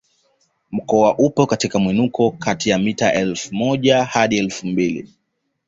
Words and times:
Mkoa 0.71 1.17
upo 1.17 1.45
katika 1.45 1.79
mwinuko 1.79 2.31
kati 2.31 2.69
ya 2.69 2.79
mita 2.79 3.13
elfu 3.13 3.55
moja 3.55 4.03
hadi 4.05 4.37
elfu 4.37 4.67
mbili 4.67 5.13